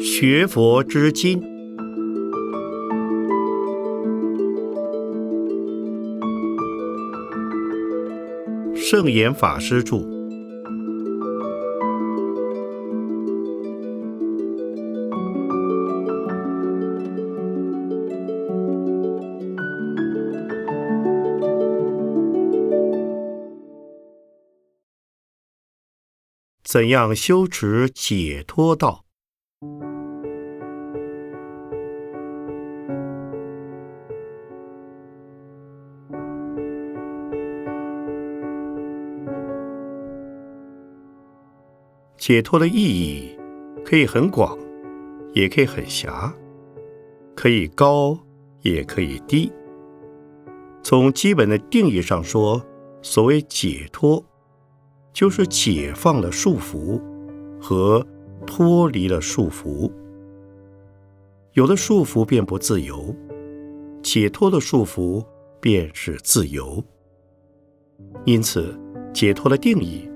[0.00, 1.42] 学佛之经，
[8.74, 10.11] 圣严法师著。
[26.72, 29.04] 怎样修持解脱道？
[42.16, 43.38] 解脱的意义
[43.84, 44.58] 可以很广，
[45.34, 46.34] 也可以很狭，
[47.36, 48.18] 可以高，
[48.62, 49.52] 也可以低。
[50.82, 52.64] 从基本的定义上说，
[53.02, 54.24] 所谓解脱。
[55.12, 57.00] 就是解放了束缚
[57.60, 58.04] 和
[58.46, 59.92] 脱离了束缚，
[61.52, 63.14] 有了束缚便不自由，
[64.02, 65.24] 解脱的束缚
[65.60, 66.82] 便是自由。
[68.24, 68.78] 因此，
[69.12, 70.08] 解脱的定义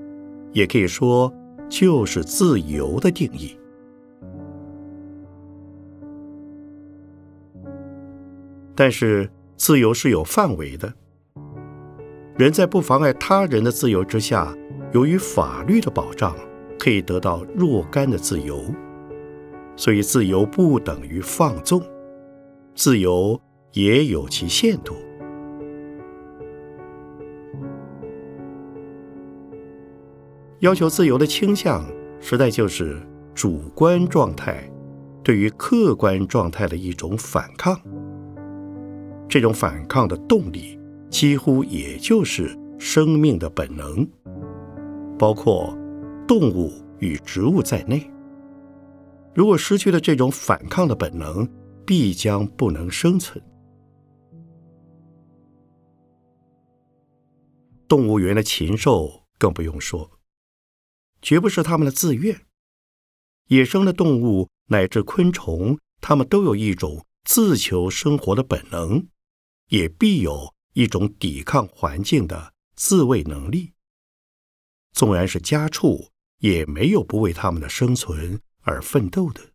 [0.51, 1.31] 也可以说
[1.69, 3.57] 就是自由的定义。
[8.75, 10.93] 但是，自由是有范围的，
[12.35, 14.55] 人在不妨碍他人的自由之下。
[14.97, 16.35] 由于法律的保障，
[16.79, 18.63] 可以得到若干的自由，
[19.75, 21.79] 所以自由不等于放纵，
[22.73, 23.39] 自由
[23.73, 24.95] 也有其限度。
[30.61, 31.85] 要求自由的倾向，
[32.19, 32.99] 实在就是
[33.35, 34.67] 主观状态
[35.23, 37.79] 对于客观状态的一种反抗。
[39.29, 40.79] 这种反抗的动力，
[41.11, 44.03] 几乎也就是生命的本能。
[45.17, 45.75] 包括
[46.27, 48.09] 动物与植物在内，
[49.33, 51.47] 如果失去了这种反抗的本能，
[51.85, 53.43] 必将不能生存。
[57.87, 60.19] 动物园的禽兽更不用说，
[61.21, 62.41] 绝不是他们的自愿。
[63.47, 69.07] 野生的动物乃至昆虫，它们都有一种自求生活的本能，
[69.69, 73.71] 也必有一种抵抗环境的自卫能力。
[74.97, 79.51] 纵然是家畜，也没有不为他们的生存而奋斗的。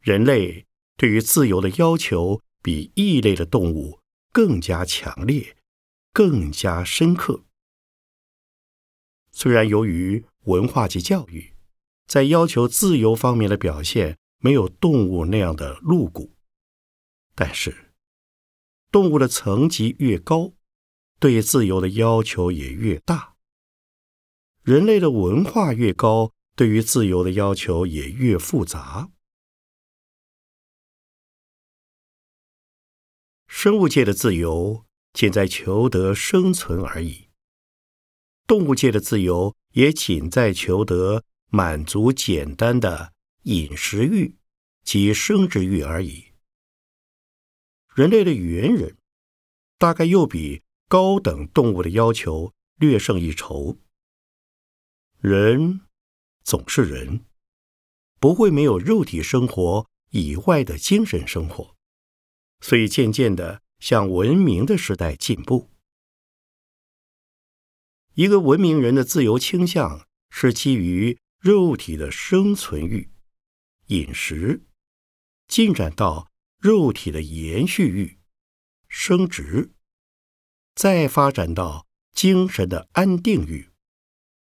[0.00, 4.00] 人类对于自由的要求，比异类的动物
[4.32, 5.58] 更加强烈，
[6.14, 7.44] 更加深刻。
[9.30, 11.52] 虽然由于文化及教育，
[12.06, 16.34] 在要求自由方面的表现没有动物那样的露骨，
[17.34, 17.92] 但是
[18.90, 20.54] 动物的层级越高。
[21.20, 23.34] 对自由的要求也越大，
[24.62, 29.10] 人类的文化越高，对于自由的要求也越复杂。
[33.48, 37.28] 生物界的自由仅在求得生存而已，
[38.46, 43.12] 动物界的自由也仅在求得满足简单的
[43.42, 44.36] 饮食欲
[44.84, 46.26] 及生殖欲而已。
[47.92, 48.96] 人类的猿人
[49.78, 50.62] 大概又比。
[50.88, 53.78] 高等动物的要求略胜一筹。
[55.20, 55.82] 人
[56.42, 57.26] 总是人，
[58.18, 61.76] 不会没有肉体生活以外的精神生活，
[62.60, 65.70] 所以渐渐的向文明的时代进步。
[68.14, 73.10] 一个文明人的自由倾向是基于肉体的生存欲、
[73.88, 74.64] 饮食，
[75.46, 78.18] 进展到肉体的延续欲、
[78.88, 79.72] 生殖。
[80.78, 83.68] 再发展到精神的安定欲、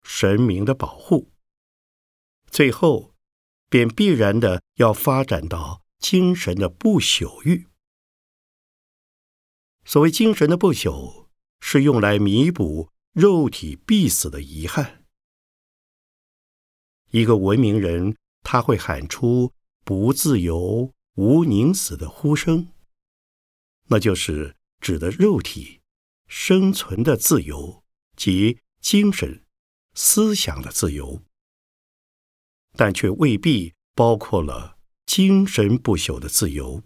[0.01, 1.29] 神明的保护，
[2.49, 3.13] 最后
[3.67, 7.67] 便必然的要发展到精神的不朽欲。
[9.83, 11.27] 所谓精神的不朽，
[11.59, 15.03] 是用来弥补肉体必死的遗憾。
[17.09, 19.51] 一个文明人，他会喊出
[19.83, 22.71] “不自由，无宁死”的呼声，
[23.87, 25.80] 那就是指的肉体。
[26.33, 27.83] 生存的自由
[28.15, 29.43] 及精神、
[29.93, 31.21] 思想的自由，
[32.77, 36.83] 但却未必包括了精神不朽的自由。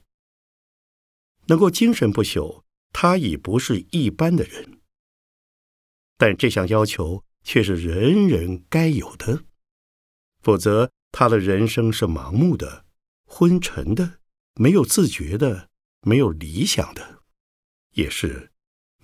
[1.45, 4.81] 能够精神不朽，他已不是一般的人。
[6.17, 9.43] 但这项要求却是人人该有的，
[10.41, 12.87] 否则他的人生是盲目的、
[13.27, 14.19] 昏沉的、
[14.55, 15.69] 没有自觉的、
[16.01, 17.21] 没有理想的，
[17.91, 18.51] 也是。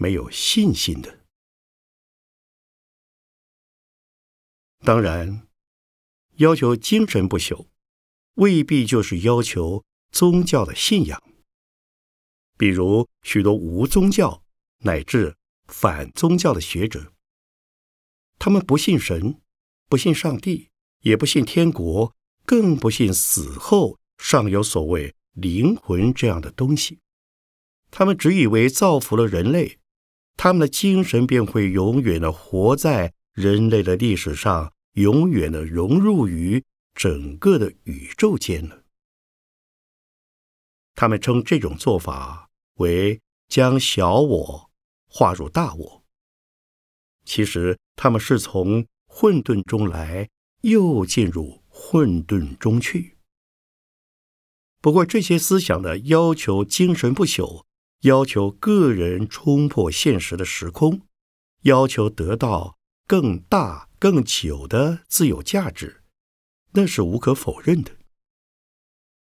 [0.01, 1.19] 没有信心的。
[4.83, 5.47] 当然
[6.37, 7.67] 要求精神不朽
[8.33, 11.21] 未必就是要求宗教的信仰。
[12.57, 14.43] 比如许多无宗教
[14.79, 15.37] 乃至
[15.67, 17.13] 反宗教的学者
[18.39, 19.39] 他们不信神
[19.87, 20.71] 不信上帝
[21.01, 27.01] 也不信天国更不信死后尚有所谓灵魂这样的东西。
[27.91, 29.80] 他们只以为造福了人类
[30.43, 36.63] 他们的精神便会永远的活在人类的历史上，永远的融入于
[36.95, 38.83] 整个的宇宙间了。
[40.95, 44.71] 他们称这种做法为将小我
[45.07, 46.03] 化入大我。
[47.23, 50.27] 其实他们是从混沌中来，
[50.61, 53.15] 又进入混沌中去。
[54.81, 57.63] 不过这些思想的要求精神不朽。
[58.01, 61.07] 要求个人冲破现实的时空，
[61.61, 66.03] 要求得到更大、更久的自由价值，
[66.71, 67.95] 那是无可否认的。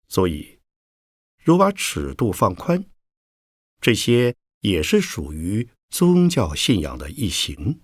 [0.08, 0.60] 所以，
[1.44, 2.86] 如把尺度放宽，
[3.78, 7.82] 这些也是属于宗教信仰的一行。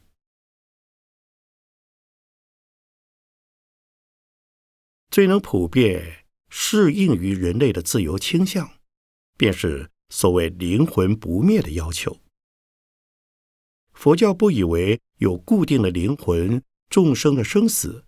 [5.11, 8.79] 最能普遍适应于人类的自由倾向，
[9.37, 9.91] 便是。
[10.11, 12.21] 所谓灵魂不灭的要求，
[13.93, 18.07] 佛教不以为有固定的灵魂，众生的生死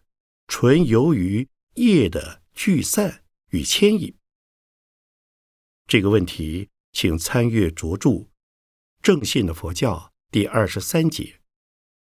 [0.48, 4.14] 纯由于业的聚散与牵引。
[5.86, 8.10] 这个问题，请参阅着著
[9.02, 9.96] 《正信的佛教》
[10.30, 11.40] 第二十三节：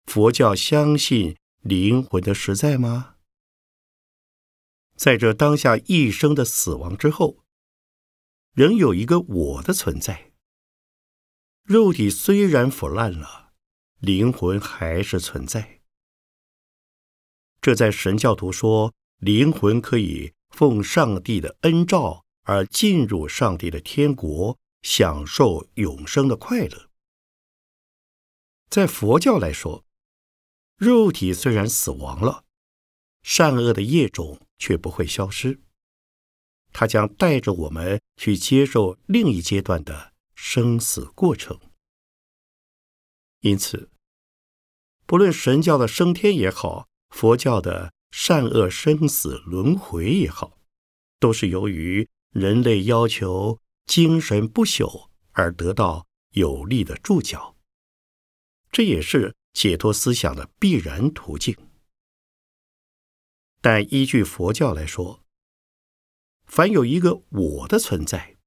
[0.05, 3.17] 佛教相信灵魂的实在吗？
[4.95, 7.42] 在这当下一生的死亡之后。
[8.53, 10.31] 仍有一个我的存在。
[11.63, 13.53] 肉体虽然腐烂了，
[13.99, 15.81] 灵魂还是存在。
[17.61, 26.89] 这在神教徒说，灵魂可以奉上帝的恩召而进入上帝的天国，享受永生的快乐。
[28.69, 29.85] 在佛教来说，
[30.75, 32.43] 肉体虽然死亡了，
[33.21, 35.61] 善恶的业种却不会消失。
[36.73, 41.59] 他将带着我们去接受另一阶段的生死过程。
[43.41, 43.89] 因此，
[45.05, 50.59] 不论神教的升天也好，佛教的善恶生死轮回也好，
[51.19, 57.55] 都是由于人类要求精神不朽而得到有力的注脚。
[58.71, 61.55] 这也是解脱思想的必然途径。
[63.61, 65.22] 但依据佛教来说，
[66.53, 68.37] 凡有一个我的存在，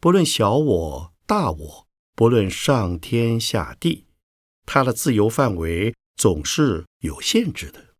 [0.00, 4.06] 不论小我、大我，不论上天下地，
[4.64, 7.94] 它的自由范围总是有限制的，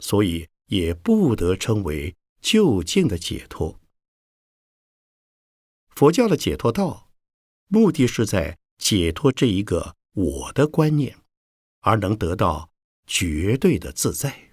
[0.00, 3.80] 所以也不得称为究竟的解脱。
[5.88, 7.10] 佛教的解脱道，
[7.68, 11.16] 目的是在解脱这一个我的观念，
[11.80, 12.70] 而能得到
[13.06, 14.49] 绝对的自在。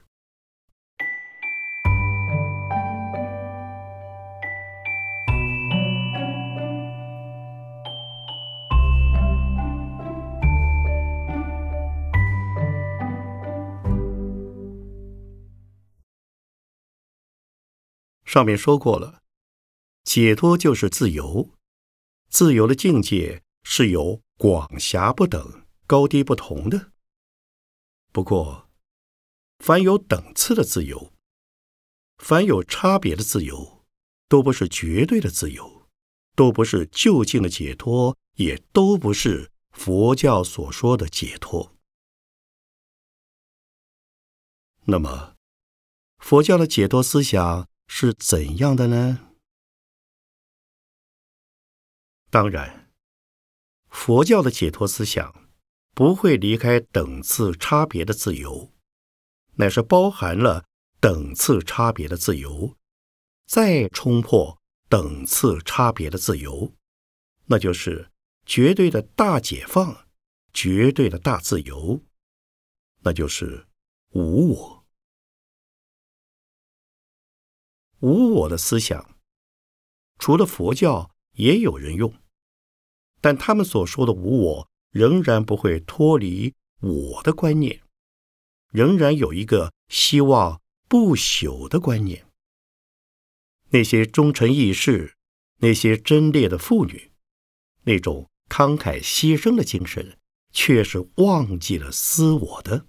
[18.38, 19.24] 上面说过了，
[20.04, 21.56] 解脱就是自由，
[22.30, 26.92] 自由的境界是有广狭不等、高低不同的。
[28.12, 28.70] 不过，
[29.58, 31.12] 凡有等次的自由，
[32.20, 33.84] 凡有差别的自由，
[34.30, 35.90] 都不是绝对的自由，
[36.36, 41.76] 都不是究竟的解脱，也都不是佛教所说的解脱。
[44.84, 45.34] 那么，
[46.20, 47.68] 佛教的解脱思想？
[47.88, 49.32] 是怎样的呢？
[52.30, 52.92] 当然，
[53.90, 55.50] 佛教的解脱思想
[55.94, 58.74] 不会离开等次差别的自由，
[59.56, 60.66] 乃是包含了
[61.00, 62.78] 等次差别的自由，
[63.48, 66.76] 再冲破等次差别的自由，
[67.46, 68.12] 那就是
[68.46, 70.06] 绝对的大解放，
[70.54, 72.04] 绝对的大自由，
[73.00, 73.68] 那就是
[74.10, 74.77] 无我。
[78.00, 79.16] 无我的思想，
[80.20, 82.14] 除了佛教也有人用，
[83.22, 87.82] 但他们所说的无我，仍然不会脱离我的观念，
[88.72, 92.26] 仍然有一个希望不朽的观念。
[93.70, 95.16] 那些忠诚义士，
[95.58, 97.12] 那些贞烈的妇女，
[97.84, 100.18] 那种慷慨牺牲的精神，
[100.52, 102.86] 却是忘记了私我的。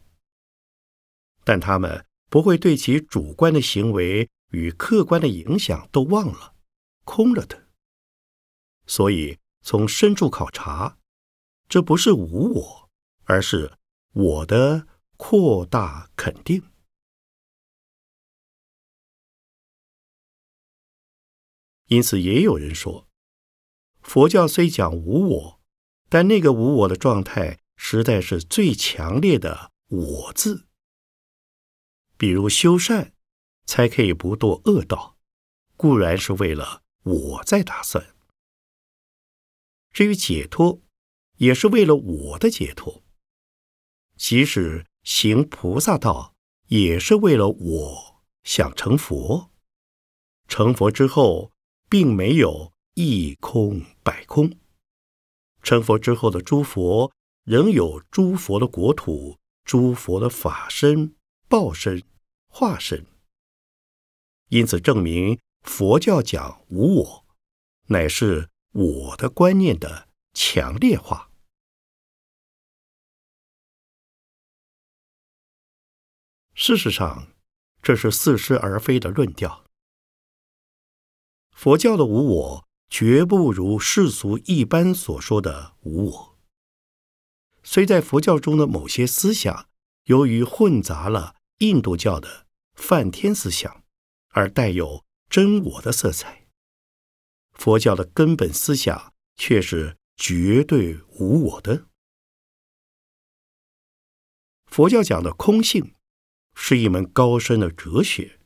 [1.45, 6.55] 但他们不会对其主观的行为与客观的影响都忘了，
[7.05, 7.69] 空了的。
[8.87, 10.99] 所以从深处考察，
[11.69, 12.91] 这不是无我，
[13.25, 13.79] 而是
[14.13, 14.87] 我的
[15.17, 16.63] 扩大肯定。
[21.87, 23.09] 因此，也有人说，
[24.03, 25.61] 佛教虽讲无我，
[26.09, 30.67] 但那个无我的状态，实在是最强烈的“我”字。
[32.17, 33.15] 比如修善，
[33.69, 35.17] 才可以不堕恶道，
[35.77, 38.03] 固然是为了我在打算；
[39.93, 40.81] 至于解脱，
[41.37, 43.05] 也是为了我的解脱。
[44.17, 46.35] 即使行菩萨道，
[46.69, 49.53] 也是为了我想成佛。
[50.49, 51.53] 成佛之后。
[51.91, 54.59] 并没有一空百空，
[55.63, 57.11] 成佛之后的诸佛
[57.45, 61.17] 仍有诸佛的国土、诸佛的法身、
[61.49, 62.03] 报身、
[62.47, 63.07] 化身，
[64.49, 67.27] 因此证明佛教讲无我，
[67.89, 71.31] 乃是我的观念的强烈化。
[76.55, 77.29] 事实上，
[77.83, 79.65] 这是似是而非的论调。
[81.53, 86.39] 佛教的无我，绝不如世俗一般所说的无我。
[87.63, 89.69] 虽在佛教中的某些思想，
[90.05, 93.78] 由于混杂了印度教的梵天思想，
[94.29, 96.47] 而带有真我的色彩，
[97.53, 101.87] 佛教的根本思想却是绝对无我的。
[104.67, 105.95] 佛教讲的空性，
[106.55, 108.39] 是一门高深的哲学，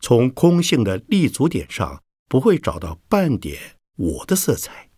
[0.00, 2.02] 从空性的立足点上。
[2.28, 4.90] 不会找到半点我的色彩。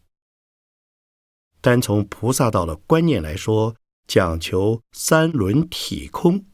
[1.60, 3.76] 单从菩萨道的观念来说，
[4.06, 6.46] 讲求三轮体空，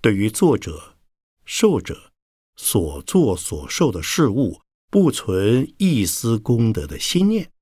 [0.00, 0.96] 对于作者、
[1.44, 2.12] 受者
[2.56, 7.52] 所作所受的事物，不存一丝功德的心念。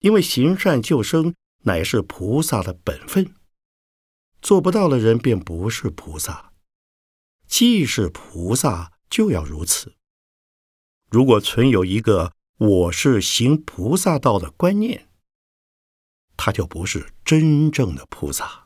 [0.00, 3.34] 因为行善救生乃是菩萨的本分，
[4.40, 6.52] 做不到的人便不是菩萨，
[7.46, 9.94] 既是菩萨就要如此。
[11.08, 15.08] 如果存有一个我是行菩萨道的观念，
[16.36, 18.61] 他就不是真正的菩萨。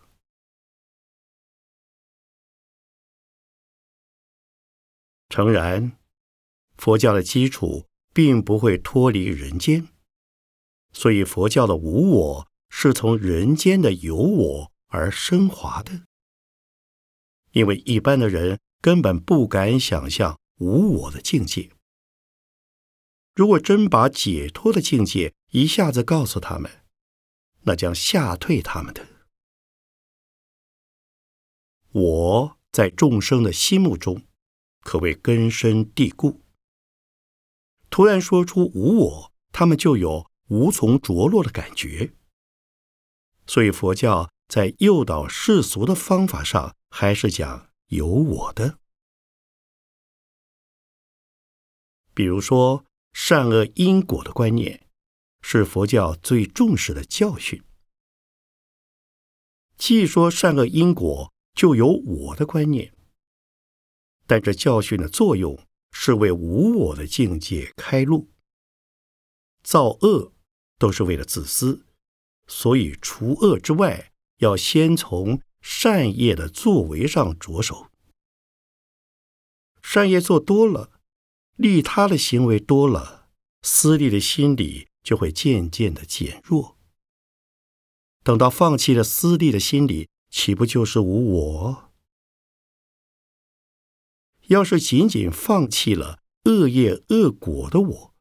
[5.28, 5.96] 诚然，
[6.76, 9.88] 佛教的基础并不会脱离人间，
[10.92, 16.02] 所以佛教的无我是从人间的有我而升华的。
[17.52, 21.70] 因为一般的人根本不敢想象无我的境界。
[23.34, 26.84] 如果真把解脱的境界一下子告诉他们，
[27.62, 29.06] 那将吓退他们的。
[31.90, 34.25] 我在众生的心目中，
[34.86, 36.40] 可谓根深蒂固。
[37.90, 42.12] 突然说出无我，他们就有无从着落的感觉。
[43.46, 48.78] 所以佛教在诱导世俗的方法上，还是讲有我的。
[52.14, 52.84] 比如说。
[53.18, 54.90] 善恶因果的观念
[55.40, 57.64] 是佛教最重视的教训。
[59.78, 62.92] 既说善恶因果就有我的观念，
[64.26, 65.58] 但这教训的作用
[65.92, 68.28] 是为无我的境界开路。
[69.62, 70.32] 造恶
[70.78, 71.86] 都是为了自私，
[72.46, 77.88] 所以除恶之外，要先从善业的作为上着手。
[79.82, 80.92] 善业做多了。
[81.56, 83.30] 利他的行为多了，
[83.62, 86.76] 私利的心理就会渐渐的减弱。
[88.22, 91.85] 等到放弃了私利的心理，岂不就是无我？
[94.48, 98.14] 要是仅仅放弃了恶业恶果的我，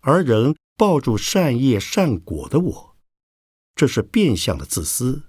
[0.00, 2.96] 而仍抱住善业善果的我，
[3.74, 5.24] 这是变相的自私，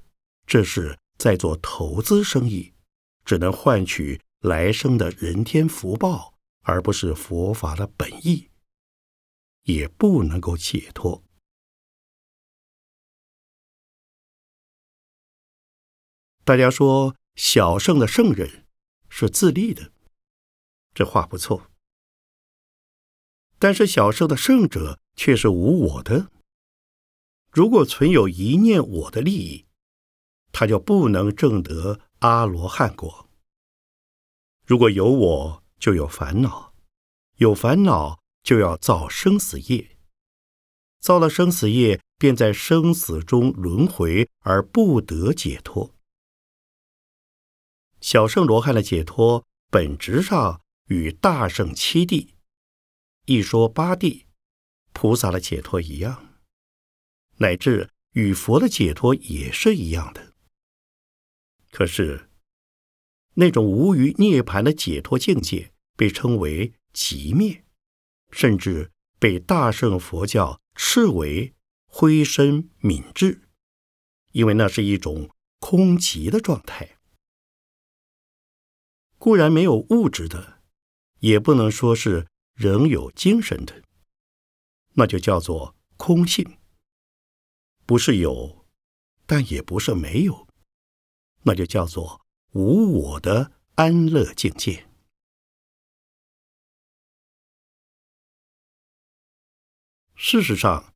[0.45, 2.73] 这是在做投资生意，
[3.23, 6.31] 只能换取来生的人天福报。
[6.63, 8.51] 而不是佛法的本意，
[9.63, 11.23] 也不能够解脱。
[16.43, 18.67] 大家说小圣的圣人
[19.09, 19.90] 是自立的，
[20.93, 21.69] 这话不错。
[23.59, 26.31] 但是小圣的圣者却是无我的。
[27.51, 29.65] 如果存有一念我的利益，
[30.51, 33.29] 他就不能证得阿罗汉果。
[34.65, 35.61] 如果有我。
[35.81, 36.75] 就有烦恼，
[37.37, 39.97] 有烦恼就要造生死业，
[40.99, 45.95] 造了生死业，便在生死中轮回而不得解脱。
[47.99, 52.35] 小圣罗汉的解脱本质上与大圣七地、
[53.25, 54.25] 一说八地
[54.91, 56.37] 菩萨的解脱一样，
[57.37, 60.33] 乃至与佛的解脱也是一样的。
[61.71, 62.29] 可是，
[63.35, 67.63] 那种无余涅盘的解脱境界被称为极灭，
[68.29, 71.55] 甚至被大圣佛教斥为
[71.85, 73.43] 灰身泯智，
[74.33, 76.97] 因为那是一种空寂的状态。
[79.17, 80.60] 固然没有物质的，
[81.21, 83.83] 也不能说是仍有精神的，
[84.93, 86.57] 那就叫做空性，
[87.85, 88.65] 不是有，
[89.25, 90.47] 但也不是没有。
[91.43, 92.21] 那就叫做
[92.53, 94.87] 无我的安乐境界。
[100.15, 100.93] 事实上，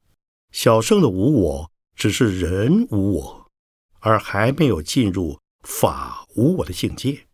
[0.51, 3.51] 小圣的无我只是人无我，
[4.00, 7.27] 而还没有进入法无我的境界。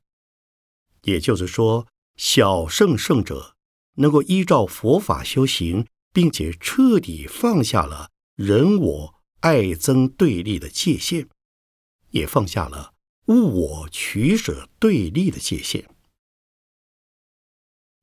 [1.04, 3.56] 也就是说，小圣圣者
[3.96, 11.28] 能够依照佛法修行，并且彻底放下了人我爱憎对立的界限，
[12.12, 12.94] 也放下了。
[13.28, 15.88] 物我取舍对立的界限，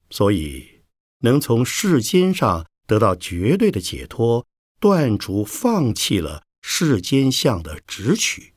[0.09, 0.83] 所以
[1.19, 4.47] 能从世间上得到绝对的解脱，
[4.81, 8.55] 断除放弃了世间相的执取，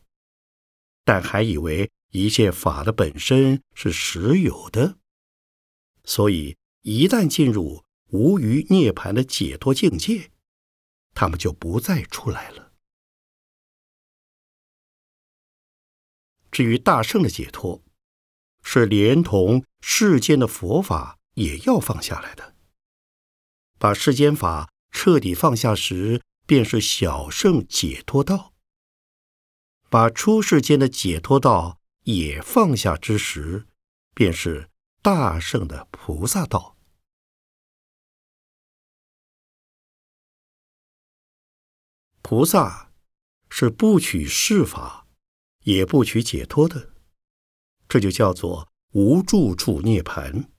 [1.03, 4.97] 但还以为一切法的本身是实有的，
[6.03, 10.31] 所以一旦进入无余涅槃的解脱境界，
[11.13, 12.73] 他们就不再出来了。
[16.51, 17.83] 至于大圣的解脱，
[18.63, 22.55] 是连同世间的佛法也要放下来的。
[23.79, 28.53] 把世间法彻底放下时，便是小圣解脱道；
[29.89, 33.67] 把出世间的解脱道也放下之时，
[34.13, 34.70] 便是
[35.01, 36.77] 大圣的菩萨道。
[42.21, 42.91] 菩萨
[43.49, 44.99] 是不取世法。
[45.63, 46.91] 也不取解脱的，
[47.87, 50.51] 这就叫做无住处涅盘。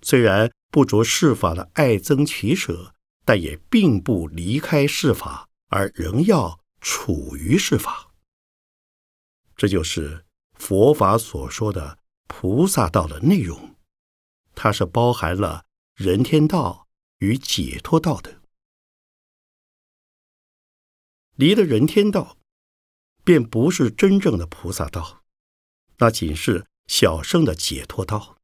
[0.00, 2.94] 虽然不着世法的爱憎取舍，
[3.24, 8.12] 但也并不离开世法，而仍要处于世法。
[9.56, 11.98] 这就是佛法所说的
[12.34, 13.76] 菩萨道的内容，
[14.54, 18.40] 它是包含了人天道与解脱道的。
[21.36, 22.38] 离了人天道。
[23.24, 25.22] 便不是真正的菩萨道，
[25.98, 28.38] 那仅是小圣的解脱道。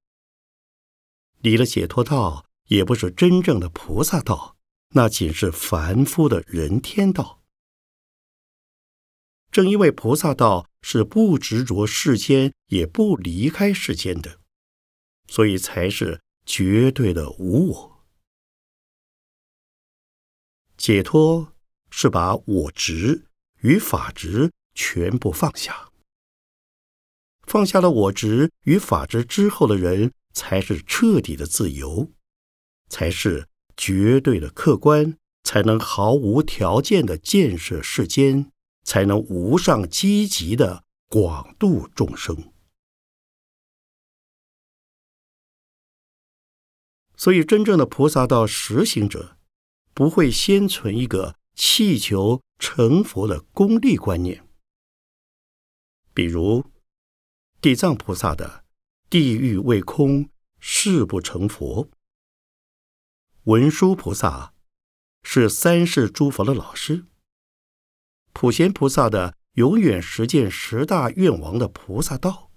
[1.40, 4.57] 离了解脱道，也不是真正的菩萨道，
[4.90, 7.42] 那仅是凡夫的人天道。
[9.51, 14.40] 正因为菩萨道是不执着世间，也不离开世间的，
[15.26, 18.06] 所以才是绝对的无我。
[20.76, 21.54] 解脱
[21.90, 23.26] 是把我执
[23.62, 24.50] 与法执。
[24.80, 25.90] 全部放下，
[27.42, 32.12] 放下了我执与法执之后的人，才是彻底的自由，
[32.88, 38.52] 才是绝对的客观，才能毫无条件的建设世间，
[38.84, 42.52] 才能无上积极的广度众生。
[47.16, 49.36] 所以，真正的菩萨道实行者，
[49.92, 54.46] 不会先存一个气求成佛的功利观念。
[56.14, 56.64] 比如，
[57.60, 58.64] 地藏菩萨的
[59.10, 61.86] “地狱未空，誓不成佛”；
[63.44, 64.54] 文殊菩萨
[65.24, 67.06] 是三世诸佛的老师；
[68.40, 72.53] 普贤菩萨的永远实践十大愿王的菩萨道。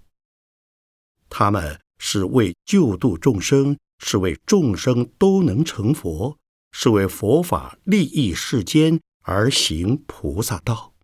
[1.28, 6.38] 他们是为救度众生，是为众生都能成佛，
[6.70, 10.94] 是为佛法利益世间而行菩萨道。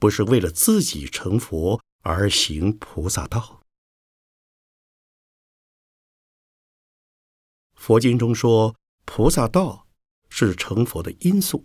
[0.00, 3.62] 不是为了自己成佛而行菩萨道。
[7.76, 9.86] 佛经中说，菩萨道
[10.28, 11.64] 是成佛的因素，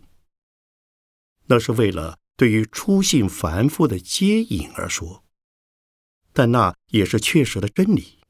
[1.52, 5.26] 那是为了对于初信凡夫的接引而说，
[6.32, 8.22] 但那也是确实的真理。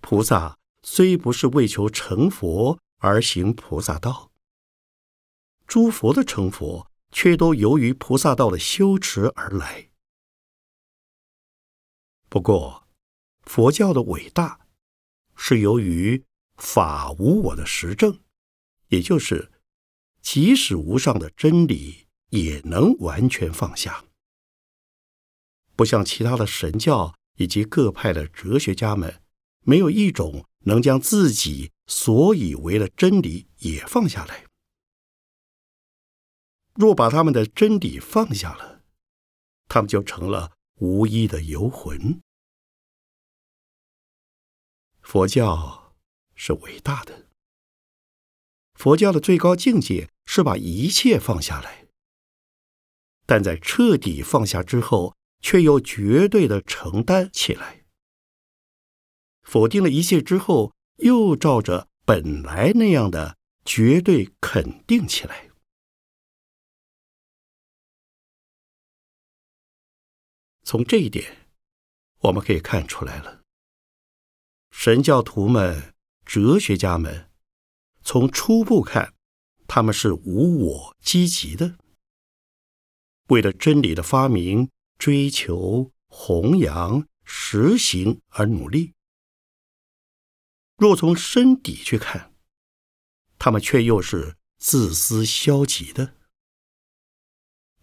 [0.00, 4.30] 菩萨虽不是为求成佛而行菩萨道，
[5.66, 6.90] 诸佛的成佛。
[7.16, 9.88] 却都由于菩萨道的修持而来。
[12.28, 12.88] 不过，
[13.42, 14.66] 佛教的伟大
[15.36, 16.24] 是由于
[16.56, 18.18] 法无我的实证，
[18.88, 19.52] 也就是
[20.24, 24.06] 即使无上的真理也能完全放下。
[25.76, 29.22] 不像其他的神教以及各派的哲学家们，
[29.60, 34.46] 没有一种能将自己所以为的真理也放下来。
[36.74, 38.82] 若把他们的真理放下了，
[39.68, 42.20] 他们就成了无依的游魂。
[45.02, 45.94] 佛教
[46.34, 47.26] 是伟大的，
[48.74, 51.86] 佛教的最高境界是把一切放下来，
[53.26, 57.84] 但在彻底放下之后，却又绝对的承担起来。
[59.42, 65.50] 否定了一切之后，又照着本来那样的绝对肯定起来。
[70.64, 71.48] 从这一点，
[72.20, 73.42] 我们可以看出来了。
[74.70, 77.30] 神教徒们、哲学家们，
[78.04, 79.14] 从初步看，
[79.66, 81.76] 他们是无我、积极的，
[83.28, 88.92] 为了真理的发明、追求、弘扬、实行而努力。
[90.76, 92.32] 若从深底去看，
[93.38, 96.14] 他们却又是自私消极的。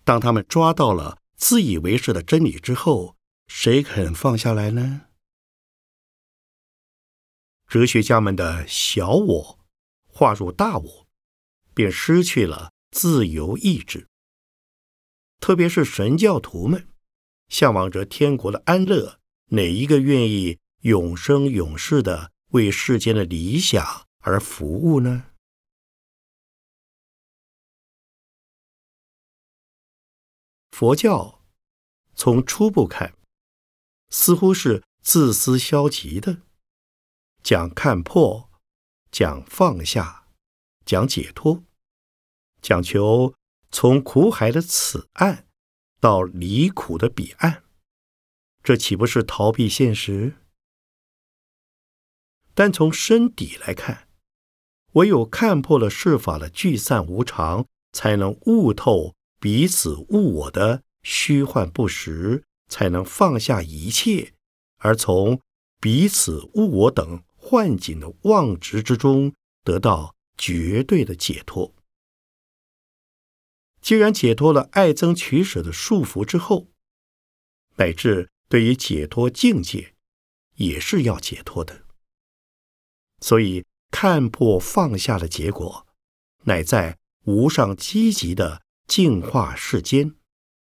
[0.03, 1.17] 当他们抓到了。
[1.41, 5.07] 自以为是的真理之后，谁肯放下来呢？
[7.67, 9.60] 哲学家们的小我
[10.21, 11.07] 化入大我，
[11.73, 14.07] 便失去了自由意志。
[15.39, 16.87] 特别是神教徒们，
[17.49, 25.31] 向往着天国的安乐，哪一个愿意永生永世的为世间的理想而服务呢？
[30.69, 31.43] 佛教
[32.13, 33.17] 从初步看，
[34.11, 36.43] 似乎是自私消极的，
[37.41, 38.50] 讲看破，
[39.11, 40.27] 讲放下，
[40.85, 41.63] 讲解脱，
[42.61, 43.35] 讲求
[43.69, 45.45] 从苦海的此岸
[45.99, 47.63] 到离苦的彼岸，
[48.63, 50.37] 这岂不是逃避现实？
[52.53, 54.07] 但从深底来看，
[54.93, 59.15] 唯有看破了世法的聚散无常，才能悟透。
[59.39, 64.35] 彼此误我的虚幻不实，才能放下一切，
[64.77, 65.41] 而从
[65.79, 69.35] 彼此误我等幻境的妄执之中
[69.65, 71.75] 得到绝对的解脱。
[73.81, 76.69] 既然解脱了爱憎取舍的束缚之后，
[77.75, 79.93] 乃至对于解脱境界，
[80.55, 81.83] 也是要解脱的。
[83.19, 85.85] 所以看破放下的结果，
[86.43, 88.63] 乃在无上积极的。
[88.87, 90.15] 净化世间，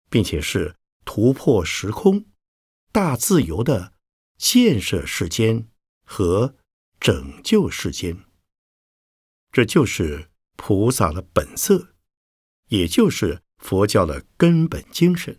[0.09, 2.25] 并且是突破时空、
[2.90, 3.92] 大自由的
[4.38, 5.68] 建设世间
[6.07, 6.55] 和
[7.05, 8.25] 拯救世间。
[9.53, 11.95] 这就是菩萨的本色，
[12.69, 15.38] 也就是佛教的根本精神。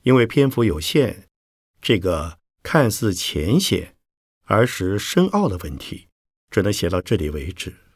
[0.00, 1.28] 因为篇幅有限，
[1.80, 3.96] 这个看似浅显
[4.46, 6.08] 而实深奥的问题。
[6.50, 7.91] 只能写到这里为止。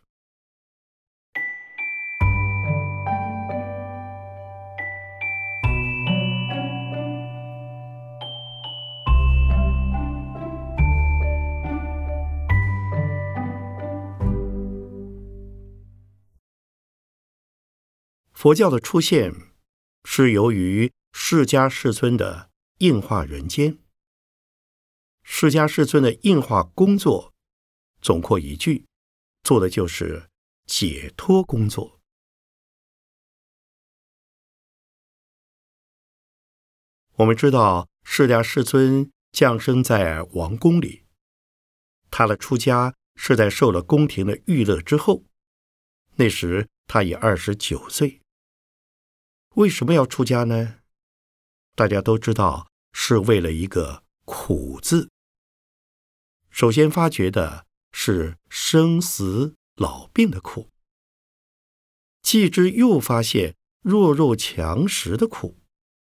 [18.36, 19.32] 佛教的出现
[20.04, 23.78] 是由于释迦世尊的应化人间，
[25.22, 27.32] 释迦世尊的应化工作。
[28.02, 28.84] 总括一句，
[29.42, 30.28] 做的就是
[30.66, 31.98] 解脱工作。
[37.14, 41.06] 我们知道，释迦世尊降生在王宫里，
[42.10, 45.24] 他的出家是在受了宫廷的娱乐之后。
[46.16, 48.20] 那时他已二十九岁。
[49.56, 50.76] 为什么要出家呢？
[51.74, 55.10] 大家都知道，是为了一个“苦”字。
[56.50, 57.66] 首先发觉的。
[57.98, 60.68] 是生死老病的苦，
[62.20, 65.56] 继之又发现弱肉强食的苦，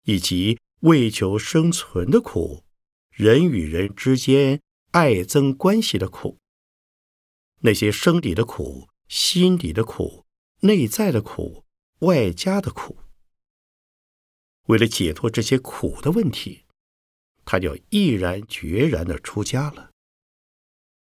[0.05, 2.63] 以及为求生存的苦，
[3.11, 6.39] 人与人之间爱憎关系的苦，
[7.61, 10.27] 那些生理的苦、心理的苦、
[10.61, 11.65] 内在的苦、
[12.01, 12.99] 外加的苦。
[14.69, 16.65] 为了解脱这些苦的问题，
[17.45, 19.91] 他就毅然决然的出家了。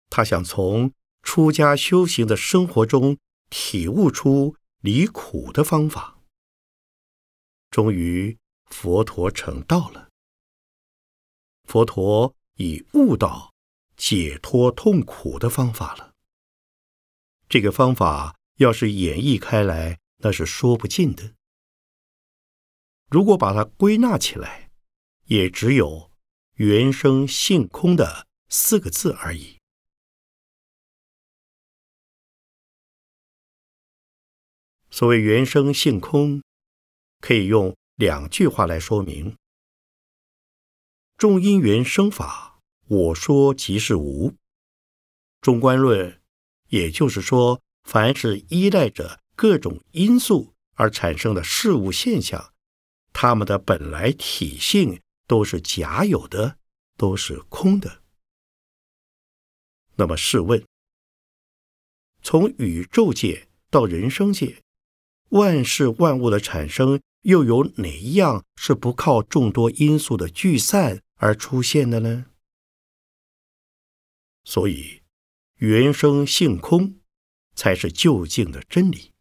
[0.10, 3.18] 他想从出家修行的生活中
[3.50, 6.20] 体悟出离苦的方法。
[7.70, 10.10] 终于，佛陀成道了。
[11.66, 13.54] 佛陀已悟到
[13.96, 16.14] 解脱痛苦的方法了。
[17.48, 21.34] 这个方法要是演绎开来，那是说不尽的。
[23.12, 24.71] 如果把它归纳起来，
[25.26, 26.10] 也只有
[26.56, 29.58] “原生性空”的四个字而已。
[34.89, 36.41] 所谓“原生性空”，
[37.19, 39.36] 可以用两句话来说明：
[41.17, 44.34] 众因缘生法，我说即是无。
[45.41, 46.21] 中观论，
[46.69, 52.51] 也就是说，凡是依赖着各种因素而产生的事物现象。
[53.13, 56.58] 他们的本来体性都是假有的，
[56.97, 58.02] 都是空的。
[59.95, 60.65] 那么试问，
[62.21, 64.62] 从宇宙界到人生界，
[65.30, 72.26] 万事万物的产生，又有哪一样是不靠众多因素的聚散而出现的呢？
[74.43, 75.04] 所以，
[75.58, 77.00] 原生性空，
[77.54, 79.12] 才是究竟的真理。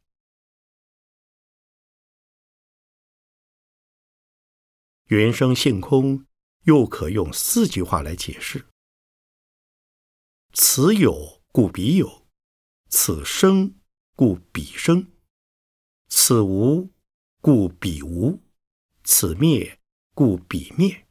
[5.11, 6.25] 原生性空，
[6.67, 8.67] 又可用四句话来解释：
[10.53, 12.29] 此有故彼有，
[12.89, 13.75] 此生
[14.15, 15.09] 故彼生，
[16.07, 16.91] 此无
[17.41, 18.41] 故彼无，
[19.03, 19.81] 此灭
[20.15, 21.09] 故彼灭。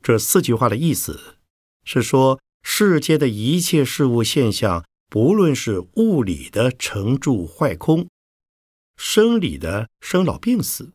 [0.00, 1.36] 这四句话的意思
[1.84, 8.08] 是说，世间的一切事物现象，不论是物理的成住坏空，
[8.96, 10.94] 生理的生老病死。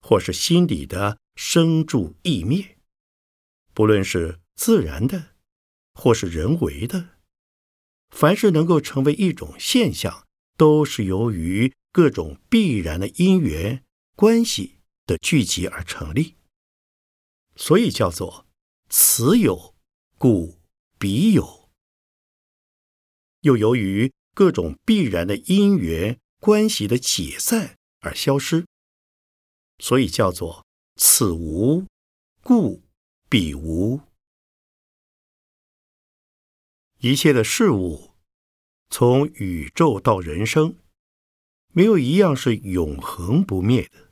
[0.00, 2.78] 或是心理的生住意灭，
[3.74, 5.36] 不论是自然的，
[5.94, 7.18] 或是人为的，
[8.10, 13.84] 凡是能够成为一种现象，都是由于各种必然的因缘
[14.14, 16.36] 关系的聚集而成立。
[17.56, 18.46] 所以叫做
[18.88, 19.74] 此有
[20.16, 20.60] 故
[20.96, 21.68] 彼有，
[23.40, 28.67] 又由于各种必然的因缘关系的解散而消失。
[29.78, 30.64] 所以叫做
[30.96, 31.86] 此无
[32.42, 32.82] 故
[33.28, 34.00] 彼无。
[36.98, 38.14] 一切的事物，
[38.90, 40.76] 从宇宙到人生，
[41.72, 44.10] 没有一样是永恒不灭的，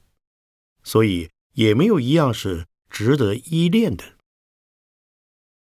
[0.85, 4.17] 所以也没有一样是值得依恋的。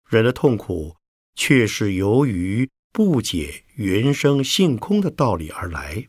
[0.09, 0.97] 人的痛苦，
[1.35, 6.09] 却是由于不解原生性空的道理而来。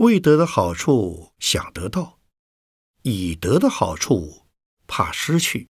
[0.00, 2.18] 未得的好处想得到，
[3.02, 4.46] 已得的好处
[4.86, 5.68] 怕失去；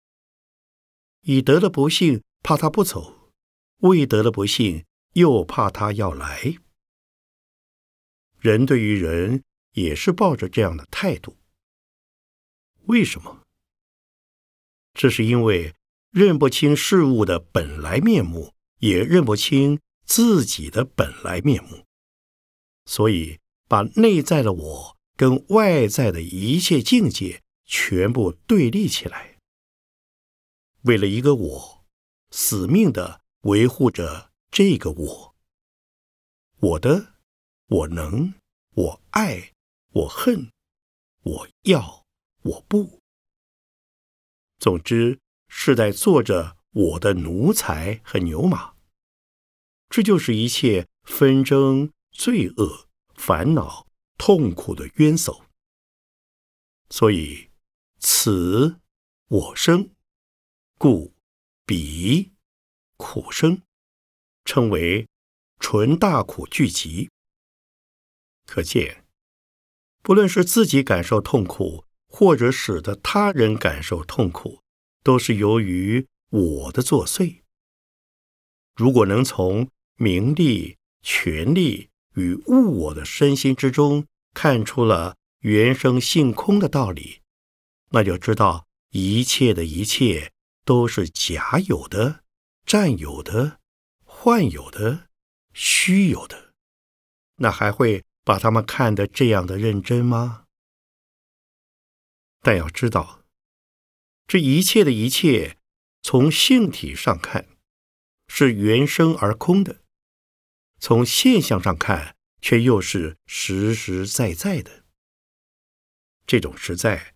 [1.21, 3.31] 已得的不幸怕他不走，
[3.83, 6.57] 未得的不幸又怕他要来。
[8.41, 11.37] 人对于人也是抱着这样的态度。
[12.87, 13.43] 为什么？
[14.93, 15.73] 这是因为
[16.11, 21.85] 认不清事物的本来面目，也认不清自己的本来面目，
[22.87, 23.39] 所以。
[23.69, 29.39] 把内在的我跟外在的一切境界全部对立起来，
[30.83, 31.85] 为了一个我，
[32.31, 35.35] 死命的维护着这个我。
[36.61, 37.15] 我的，
[37.67, 38.35] 我能，
[38.75, 39.53] 我爱，
[39.93, 40.51] 我恨，
[41.23, 42.07] 我要，
[42.43, 43.01] 我不。
[44.59, 48.75] 总之，是在做着我的奴才和牛马。
[49.89, 52.86] 这就是一切纷争、罪恶。
[53.17, 53.87] 烦恼、
[54.19, 55.45] 痛苦的冤首，
[56.91, 57.51] 所以
[57.99, 58.81] 此
[59.29, 59.91] 我生，
[60.79, 61.15] 故
[61.65, 62.33] 彼
[62.97, 63.63] 苦生，
[64.45, 65.09] 称为
[65.59, 67.11] 纯大苦聚集。
[68.47, 69.05] 可见，
[70.03, 74.63] 不论是自己感受痛苦，或者使得他人感受痛苦，
[75.03, 77.43] 都是由于我的作祟。
[78.77, 87.21] 如果能从名利、权力，与物我的身心之中，看出了原生性空的道理，
[87.91, 90.33] 那就知道一切的一切
[90.65, 92.25] 都是假有的、
[92.65, 93.61] 占有的、
[94.05, 95.09] 幻有的、
[95.53, 96.53] 虚有的，
[97.37, 100.45] 那还会把他们看得这样的认真吗？
[102.41, 103.23] 但要知道，
[104.27, 105.59] 这一切的一切，
[106.03, 107.47] 从性体上看，
[108.29, 109.83] 是原生而空的。
[110.79, 114.85] 从现象上看，却又是实实在在的。
[116.27, 117.15] 这种实在，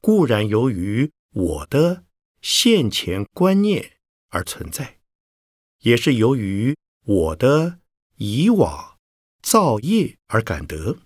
[0.00, 2.04] 固然由于我的
[2.40, 3.98] 现前观念
[4.28, 5.00] 而存在，
[5.80, 7.80] 也是由于我的
[8.16, 8.98] 以往
[9.42, 10.98] 造业而感得。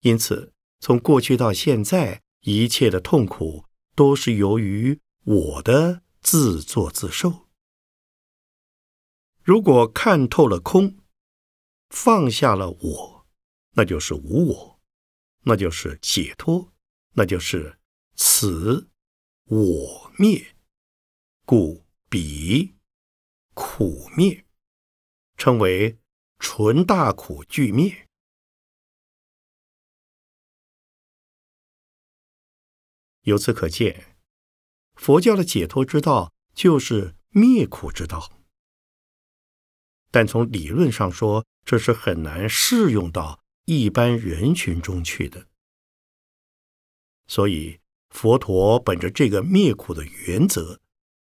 [0.00, 7.49] 因此，从过去到现在，一切的痛苦都是由于我的自作自受。
[9.50, 10.96] 如果看透了空，
[11.88, 13.26] 放下了我，
[13.72, 14.80] 那就是无我，
[15.40, 16.72] 那就是解脱，
[17.14, 17.80] 那就是
[18.14, 18.88] 此
[19.46, 20.54] 我灭，
[21.44, 22.76] 故彼
[23.52, 24.46] 苦灭，
[25.36, 25.98] 称为
[26.38, 28.06] 纯大苦俱灭。
[33.22, 34.16] 由此可见，
[34.94, 38.39] 佛教的解脱之道就是灭苦之道。
[40.10, 45.46] 但从理论上说，这是很难适用到一般人群中去的。
[47.28, 50.80] 所以，佛陀本着这个灭苦的原则，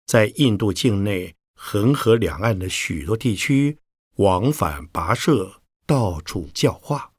[0.06, 3.78] 在印度境内恒河两岸的许多地区
[4.18, 7.12] 往返跋涉，到处教化，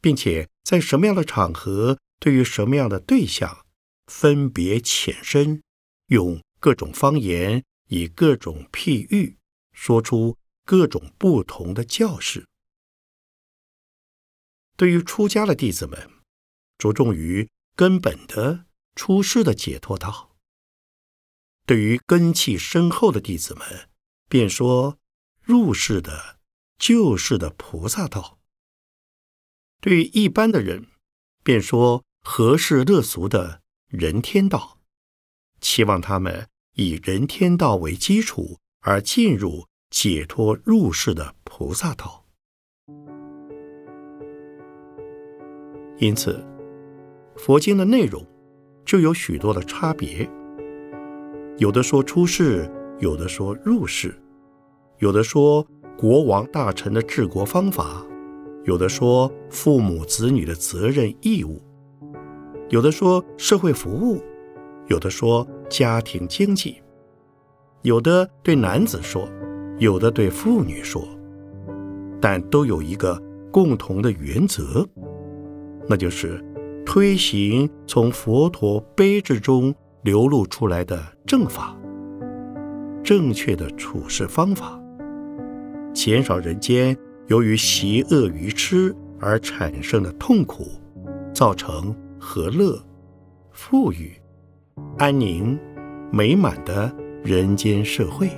[0.00, 3.66] 并且在什么样的场合，对于什么样的对象，
[4.06, 5.62] 分别浅深，
[6.06, 9.36] 用各种方言，以各种譬喻，
[9.74, 10.38] 说出。
[10.66, 12.48] 各种不同的教士，
[14.76, 16.10] 对于出家的弟子们，
[16.76, 20.34] 着重于根本的出世的解脱道；
[21.66, 23.88] 对于根气深厚的弟子们，
[24.28, 24.98] 便说
[25.40, 26.40] 入世的
[26.76, 28.40] 救世的菩萨道；
[29.80, 30.88] 对于一般的人，
[31.44, 34.80] 便说和世乐俗的人天道，
[35.60, 39.68] 期望他们以人天道为基础而进入。
[39.90, 42.24] 解脱入世的菩萨道，
[45.98, 46.44] 因此
[47.36, 48.24] 佛经的内容
[48.84, 50.28] 就有许多的差别。
[51.58, 52.68] 有的说出世，
[52.98, 54.14] 有的说入世，
[54.98, 55.64] 有的说
[55.96, 58.04] 国王大臣的治国方法，
[58.64, 61.62] 有的说父母子女的责任义务，
[62.70, 64.20] 有的说社会服务，
[64.88, 66.82] 有的说家庭经济，
[67.82, 69.26] 有的对男子说。
[69.78, 71.06] 有的对妇女说，
[72.20, 74.86] 但都有一个共同的原则，
[75.86, 76.42] 那就是
[76.84, 81.76] 推行从佛陀悲智中流露出来的正法，
[83.02, 84.80] 正确的处事方法，
[85.92, 90.68] 减少人间由于邪恶愚痴而产生的痛苦，
[91.34, 92.82] 造成和乐、
[93.50, 94.12] 富裕、
[94.96, 95.58] 安宁、
[96.10, 96.90] 美满的
[97.22, 98.30] 人间社会。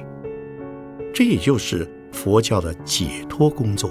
[1.18, 3.90] 这也就是佛教的解脱工作，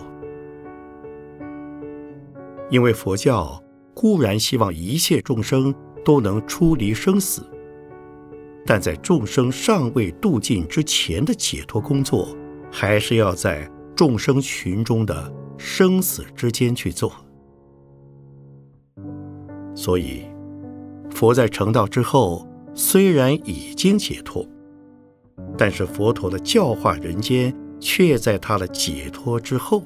[2.70, 3.62] 因为佛教
[3.94, 7.46] 固然希望一切众生都能出离生死，
[8.66, 12.34] 但在众生尚未度尽之前的解脱工作，
[12.72, 17.12] 还是要在众生群中的生死之间去做。
[19.76, 20.24] 所以，
[21.10, 24.48] 佛在成道之后，虽然已经解脱。
[25.58, 29.84] 但是佛陀的教化人间，却在他的解脱之后。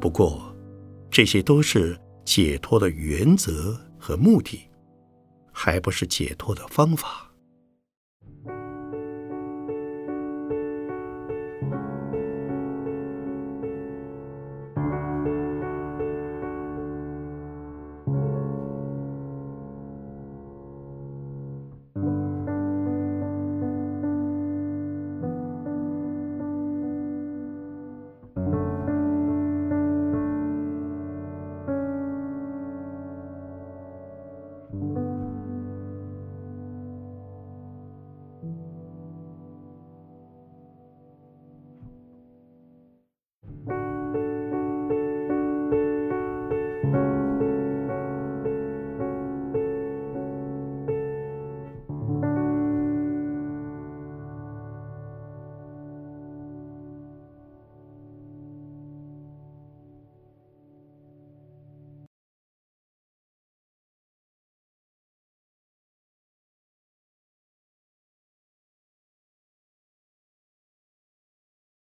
[0.00, 0.54] 不过，
[1.10, 4.68] 这些都是解脱的原则和目的，
[5.52, 7.23] 还不是解脱的方法。